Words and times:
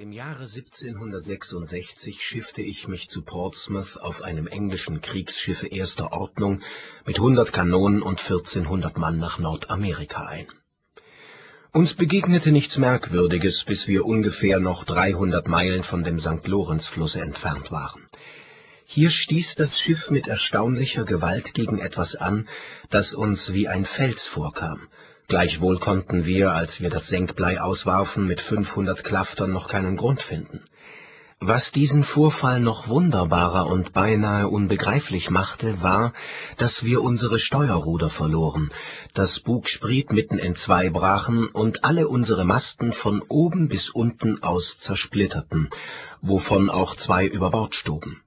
Im 0.00 0.12
Jahre 0.12 0.44
1766 0.44 2.22
schiffte 2.22 2.62
ich 2.62 2.88
mich 2.88 3.08
zu 3.08 3.20
Portsmouth 3.20 3.98
auf 4.00 4.22
einem 4.22 4.46
englischen 4.46 5.02
Kriegsschiffe 5.02 5.66
erster 5.66 6.10
Ordnung 6.12 6.62
mit 7.04 7.16
100 7.16 7.52
Kanonen 7.52 8.00
und 8.00 8.18
1400 8.18 8.96
Mann 8.96 9.18
nach 9.18 9.38
Nordamerika 9.38 10.24
ein. 10.24 10.46
Uns 11.72 11.92
begegnete 11.96 12.50
nichts 12.50 12.78
Merkwürdiges, 12.78 13.64
bis 13.66 13.88
wir 13.88 14.06
ungefähr 14.06 14.58
noch 14.58 14.84
300 14.84 15.46
Meilen 15.48 15.82
von 15.82 16.02
dem 16.02 16.18
St.-Lorenz-Flusse 16.18 17.20
entfernt 17.20 17.70
waren. 17.70 18.08
Hier 18.86 19.10
stieß 19.10 19.56
das 19.56 19.78
Schiff 19.80 20.08
mit 20.08 20.26
erstaunlicher 20.28 21.04
Gewalt 21.04 21.52
gegen 21.52 21.78
etwas 21.78 22.14
an, 22.16 22.48
das 22.88 23.12
uns 23.12 23.52
wie 23.52 23.68
ein 23.68 23.84
Fels 23.84 24.26
vorkam 24.28 24.88
Gleichwohl 25.30 25.78
konnten 25.78 26.26
wir, 26.26 26.50
als 26.50 26.80
wir 26.80 26.90
das 26.90 27.06
Senkblei 27.06 27.60
auswarfen, 27.60 28.26
mit 28.26 28.40
500 28.40 29.04
Klaftern 29.04 29.52
noch 29.52 29.68
keinen 29.68 29.96
Grund 29.96 30.20
finden. 30.22 30.64
Was 31.38 31.70
diesen 31.70 32.02
Vorfall 32.02 32.58
noch 32.58 32.88
wunderbarer 32.88 33.68
und 33.68 33.92
beinahe 33.92 34.48
unbegreiflich 34.48 35.30
machte, 35.30 35.80
war, 35.82 36.14
dass 36.58 36.82
wir 36.82 37.00
unsere 37.00 37.38
Steuerruder 37.38 38.10
verloren, 38.10 38.70
das 39.14 39.38
Bugspriet 39.38 40.10
mitten 40.10 40.40
entzwei 40.40 40.90
brachen 40.90 41.46
und 41.46 41.84
alle 41.84 42.08
unsere 42.08 42.44
Masten 42.44 42.92
von 42.92 43.22
oben 43.28 43.68
bis 43.68 43.88
unten 43.88 44.42
aus 44.42 44.78
zersplitterten, 44.80 45.70
wovon 46.22 46.70
auch 46.70 46.96
zwei 46.96 47.24
über 47.24 47.52
Bord 47.52 47.76
stoben 47.76 48.20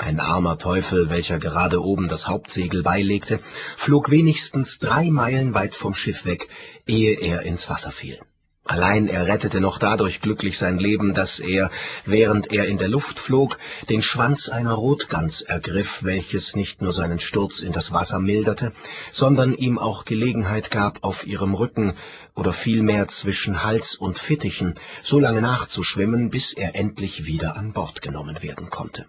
ein 0.00 0.18
armer 0.18 0.58
Teufel, 0.58 1.10
welcher 1.10 1.38
gerade 1.38 1.82
oben 1.82 2.08
das 2.08 2.26
Hauptsegel 2.26 2.82
beilegte, 2.82 3.40
flog 3.76 4.10
wenigstens 4.10 4.78
drei 4.78 5.10
Meilen 5.10 5.54
weit 5.54 5.74
vom 5.74 5.94
Schiff 5.94 6.24
weg, 6.24 6.48
ehe 6.86 7.14
er 7.20 7.42
ins 7.42 7.68
Wasser 7.68 7.92
fiel. 7.92 8.18
Allein 8.64 9.08
er 9.08 9.26
rettete 9.26 9.60
noch 9.60 9.78
dadurch 9.78 10.20
glücklich 10.20 10.56
sein 10.56 10.78
Leben, 10.78 11.12
dass 11.12 11.40
er, 11.40 11.70
während 12.04 12.52
er 12.52 12.66
in 12.66 12.78
der 12.78 12.88
Luft 12.88 13.18
flog, 13.18 13.58
den 13.88 14.00
Schwanz 14.00 14.48
einer 14.48 14.74
Rotgans 14.74 15.40
ergriff, 15.40 15.88
welches 16.02 16.54
nicht 16.54 16.80
nur 16.80 16.92
seinen 16.92 17.18
Sturz 17.18 17.62
in 17.62 17.72
das 17.72 17.90
Wasser 17.90 18.20
milderte, 18.20 18.72
sondern 19.12 19.54
ihm 19.54 19.78
auch 19.78 20.04
Gelegenheit 20.04 20.70
gab, 20.70 21.02
auf 21.02 21.26
ihrem 21.26 21.54
Rücken 21.54 21.94
oder 22.36 22.52
vielmehr 22.52 23.08
zwischen 23.08 23.64
Hals 23.64 23.96
und 23.96 24.18
Fittichen 24.18 24.78
so 25.02 25.18
lange 25.18 25.40
nachzuschwimmen, 25.40 26.30
bis 26.30 26.52
er 26.52 26.76
endlich 26.76 27.24
wieder 27.24 27.56
an 27.56 27.72
Bord 27.72 28.02
genommen 28.02 28.40
werden 28.42 28.70
konnte. 28.70 29.06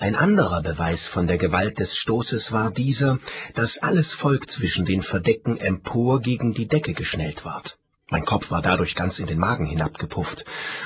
Ein 0.00 0.16
anderer 0.16 0.62
Beweis 0.62 1.06
von 1.08 1.26
der 1.26 1.36
Gewalt 1.36 1.78
des 1.78 1.94
Stoßes 1.94 2.52
war 2.52 2.70
dieser, 2.70 3.18
dass 3.52 3.76
alles 3.76 4.14
Volk 4.14 4.50
zwischen 4.50 4.86
den 4.86 5.02
Verdecken 5.02 5.58
empor 5.58 6.22
gegen 6.22 6.54
die 6.54 6.68
Decke 6.68 6.94
geschnellt 6.94 7.44
ward. 7.44 7.76
Mein 8.08 8.24
Kopf 8.24 8.50
war 8.50 8.62
dadurch 8.62 8.94
ganz 8.94 9.18
in 9.18 9.26
den 9.26 9.38
Magen 9.38 9.66
hinabgepufft, 9.66 10.42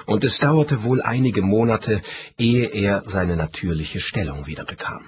und 0.07 0.25
es 0.25 0.37
dauerte 0.39 0.83
wohl 0.83 1.01
einige 1.01 1.43
Monate, 1.43 2.03
ehe 2.39 2.67
er 2.67 3.05
seine 3.07 3.37
natürliche 3.37 4.01
Stellung 4.01 4.49
wieder 4.49 4.65
bekam. 4.65 5.05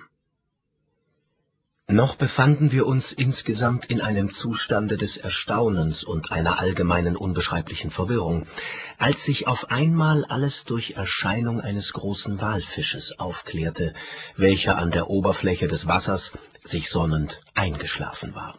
Noch 1.89 2.17
befanden 2.17 2.73
wir 2.73 2.84
uns 2.84 3.12
insgesamt 3.12 3.84
in 3.84 4.01
einem 4.01 4.33
Zustande 4.33 4.97
des 4.97 5.17
Erstaunens 5.17 6.03
und 6.03 6.33
einer 6.33 6.59
allgemeinen 6.59 7.15
unbeschreiblichen 7.15 7.93
Verwirrung, 7.93 8.48
als 8.98 9.23
sich 9.25 9.47
auf 9.47 9.70
einmal 9.70 10.25
alles 10.25 10.65
durch 10.65 10.95
Erscheinung 10.97 11.61
eines 11.61 11.93
großen 11.93 12.41
Walfisches 12.41 13.15
aufklärte, 13.19 13.95
welcher 14.37 14.78
an 14.78 14.91
der 14.91 15.09
Oberfläche 15.09 15.69
des 15.69 15.87
Wassers, 15.87 16.33
sich 16.65 16.91
sonnend, 16.91 17.41
eingeschlafen 17.55 18.34
war 18.34 18.59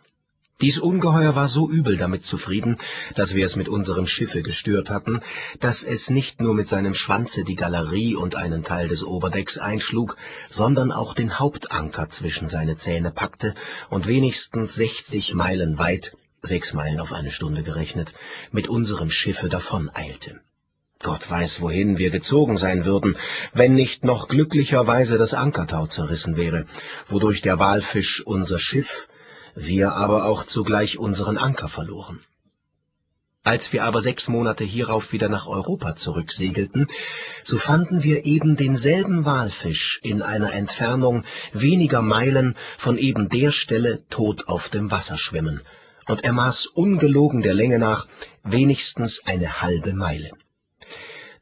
dies 0.60 0.80
Ungeheuer 0.80 1.36
war 1.36 1.50
so 1.50 1.70
übel 1.70 1.98
damit 1.98 2.24
zufrieden, 2.24 2.78
dass 3.16 3.36
wir 3.36 3.46
es 3.46 3.56
mit 3.56 3.70
unserem 3.70 4.08
Schiffe 4.08 4.42
gestört 4.42 4.90
hatten, 4.90 5.22
dass 5.60 5.84
es 5.84 6.10
nicht 6.10 6.42
nur 6.42 6.56
mit 6.56 6.68
seinem 6.68 6.96
Schwanze 6.96 7.44
die 7.44 7.56
Galerie 7.56 8.16
und 8.16 8.36
einen 8.36 8.64
Teil 8.64 8.88
des 8.88 9.04
Oberdecks 9.04 9.60
einschlug, 9.60 10.18
sondern 10.50 10.92
auch 10.92 11.14
den 11.14 11.38
Hauptanker 11.38 12.10
zwischen 12.10 12.48
seine 12.48 12.76
Zähne 12.76 13.12
packte 13.12 13.54
und 13.90 14.08
wenigstens 14.08 14.74
sechzig 14.74 15.36
Meilen 15.36 15.78
weit 15.78 16.14
(sechs 16.42 16.74
Meilen 16.74 17.00
auf 17.00 17.12
eine 17.14 17.30
Stunde 17.30 17.62
gerechnet) 17.62 18.12
mit 18.52 18.68
unserem 18.68 19.12
Schiffe 19.12 19.50
davoneilte. 19.50 20.40
Gott 21.04 21.30
weiß, 21.30 21.62
wohin 21.62 22.00
wir 22.00 22.10
gezogen 22.10 22.58
sein 22.58 22.84
würden, 22.84 23.16
wenn 23.54 23.76
nicht 23.76 24.04
noch 24.04 24.28
glücklicherweise 24.28 25.20
das 25.20 25.36
Ankertau 25.36 25.86
zerrissen 25.86 26.36
wäre, 26.36 26.66
wodurch 27.10 27.44
der 27.44 27.60
Walfisch 27.60 28.24
unser 28.26 28.58
Schiff 28.58 28.90
wir 29.58 29.94
aber 29.94 30.26
auch 30.26 30.46
zugleich 30.46 30.98
unseren 30.98 31.38
Anker 31.38 31.68
verloren. 31.68 32.22
Als 33.44 33.72
wir 33.72 33.86
aber 33.86 34.02
sechs 34.02 34.28
Monate 34.28 34.64
hierauf 34.64 35.12
wieder 35.14 35.30
nach 35.30 35.48
Europa 35.48 35.96
zurücksegelten, 35.96 36.88
so 37.44 37.58
fanden 37.58 38.04
wir 38.04 38.26
eben 38.26 38.58
denselben 38.58 39.26
Walfisch 39.26 40.00
in 40.04 40.22
einer 40.22 40.54
Entfernung 40.54 41.24
weniger 41.54 42.02
Meilen 42.02 42.56
von 42.80 42.98
eben 42.98 43.30
der 43.30 43.52
Stelle 43.52 44.04
tot 44.10 44.48
auf 44.48 44.68
dem 44.70 44.92
Wasser 44.92 45.18
schwimmen, 45.18 45.62
und 46.08 46.24
er 46.24 46.34
maß 46.34 46.68
ungelogen 46.68 47.42
der 47.42 47.54
Länge 47.54 47.80
nach 47.80 48.08
wenigstens 48.44 49.22
eine 49.26 49.62
halbe 49.62 49.94
Meile 49.94 50.32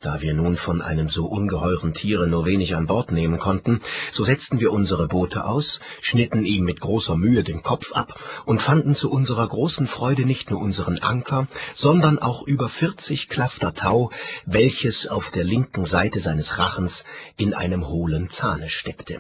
da 0.06 0.22
wir 0.22 0.36
nun 0.36 0.56
von 0.56 0.84
einem 0.84 1.10
so 1.10 1.26
ungeheuren 1.26 1.96
Tiere 1.96 2.28
nur 2.28 2.46
wenig 2.46 2.76
an 2.76 2.86
Bord 2.86 3.12
nehmen 3.12 3.40
konnten, 3.40 3.82
so 4.12 4.24
setzten 4.24 4.60
wir 4.60 4.72
unsere 4.72 5.08
Boote 5.08 5.46
aus, 5.46 5.80
schnitten 6.00 6.46
ihm 6.46 6.64
mit 6.64 6.80
großer 6.80 7.18
Mühe 7.18 7.44
den 7.44 7.64
Kopf 7.64 7.92
ab 7.92 8.20
und 8.46 8.62
fanden 8.62 8.94
zu 8.94 9.10
unserer 9.10 9.48
großen 9.48 9.88
Freude 9.88 10.26
nicht 10.26 10.52
nur 10.52 10.62
unseren 10.62 11.00
Anker, 11.00 11.48
sondern 11.74 12.20
auch 12.20 12.46
über 12.46 12.70
vierzig 12.70 13.30
Klafter 13.30 13.74
Tau, 13.74 14.12
welches 14.46 15.08
auf 15.08 15.32
der 15.32 15.44
linken 15.44 15.86
Seite 15.86 16.20
seines 16.20 16.60
Rachens 16.60 17.04
in 17.36 17.56
einem 17.56 17.88
hohlen 17.88 18.30
Zahne 18.30 18.70
steckte. 18.70 19.20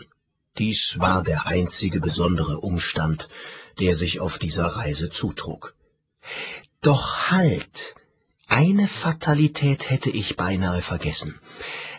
Dies 0.60 0.96
war 1.00 1.24
der 1.24 1.48
einzige 1.48 2.00
besondere 2.00 2.60
Umstand, 2.60 3.28
der 3.80 3.96
sich 3.96 4.20
auf 4.20 4.38
dieser 4.38 4.68
Reise 4.68 5.10
zutrug. 5.10 5.74
Doch 6.82 7.32
halt! 7.32 7.96
Eine 8.48 8.88
Fatalität 8.88 9.90
hätte 9.90 10.12
ich 10.12 10.36
beinahe 10.36 10.84
vergessen. 10.84 11.40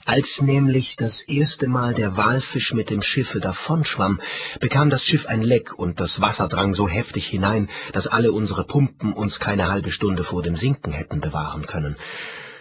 Als 0.05 0.41
nämlich 0.41 0.95
das 0.97 1.23
erste 1.27 1.67
Mal 1.67 1.93
der 1.95 2.17
Walfisch 2.17 2.73
mit 2.73 2.89
dem 2.89 3.03
Schiffe 3.03 3.41
davonschwamm, 3.41 4.21
bekam 4.61 4.89
das 4.89 5.03
Schiff 5.03 5.27
ein 5.27 5.43
Leck 5.43 5.77
und 5.77 5.99
das 5.99 6.21
Wasser 6.21 6.47
drang 6.47 6.75
so 6.75 6.89
heftig 6.89 7.27
hinein, 7.27 7.69
dass 7.93 8.07
alle 8.07 8.31
unsere 8.31 8.65
Pumpen 8.65 9.12
uns 9.12 9.41
keine 9.41 9.67
halbe 9.67 9.91
Stunde 9.91 10.23
vor 10.23 10.45
dem 10.45 10.55
Sinken 10.55 10.93
hätten 10.93 11.21
bewahren 11.21 11.67
können. 11.67 11.97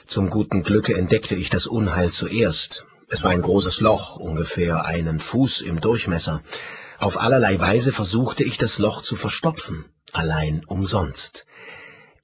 Zum 0.08 0.32
guten 0.32 0.64
Glücke 0.64 0.96
entdeckte 0.96 1.36
ich 1.36 1.52
das 1.52 1.68
Unheil 1.68 2.10
zuerst. 2.10 2.84
Es 3.10 3.22
war 3.22 3.30
ein 3.30 3.44
großes 3.44 3.82
Loch, 3.82 4.16
ungefähr 4.16 4.84
einen 4.86 5.20
Fuß 5.20 5.62
im 5.62 5.80
Durchmesser. 5.80 6.42
Auf 6.98 7.18
allerlei 7.18 7.60
Weise 7.60 7.92
versuchte 7.92 8.44
ich 8.44 8.58
das 8.58 8.80
Loch 8.80 9.04
zu 9.04 9.16
verstopfen, 9.16 9.86
allein 10.12 10.64
umsonst. 10.66 11.46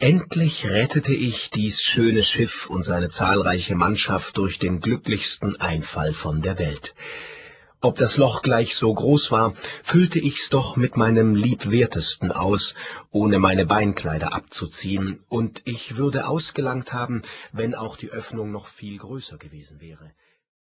Endlich 0.01 0.65
rettete 0.65 1.13
ich 1.13 1.51
dies 1.51 1.79
schöne 1.79 2.23
Schiff 2.23 2.65
und 2.71 2.83
seine 2.85 3.11
zahlreiche 3.11 3.75
Mannschaft 3.75 4.35
durch 4.35 4.57
den 4.57 4.81
glücklichsten 4.81 5.61
Einfall 5.61 6.15
von 6.15 6.41
der 6.41 6.57
Welt. 6.57 6.95
Ob 7.81 7.97
das 7.97 8.17
Loch 8.17 8.41
gleich 8.41 8.75
so 8.77 8.91
groß 8.91 9.29
war, 9.29 9.53
füllte 9.83 10.17
ich's 10.17 10.49
doch 10.49 10.75
mit 10.75 10.97
meinem 10.97 11.35
liebwertesten 11.35 12.31
aus, 12.31 12.73
ohne 13.11 13.37
meine 13.37 13.67
Beinkleider 13.67 14.33
abzuziehen, 14.33 15.19
und 15.29 15.61
ich 15.65 15.95
würde 15.95 16.25
ausgelangt 16.25 16.91
haben, 16.91 17.21
wenn 17.51 17.75
auch 17.75 17.95
die 17.95 18.09
Öffnung 18.09 18.51
noch 18.51 18.69
viel 18.69 18.97
größer 18.97 19.37
gewesen 19.37 19.81
wäre 19.81 20.13